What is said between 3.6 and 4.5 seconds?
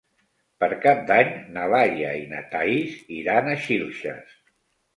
Xilxes.